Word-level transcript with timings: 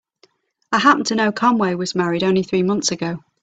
I 0.71 0.79
happen 0.79 1.03
to 1.03 1.15
know 1.15 1.31
Conway 1.31 1.75
was 1.75 1.93
married 1.93 2.23
only 2.23 2.41
three 2.41 2.63
months 2.63 2.89
ago. 2.91 3.19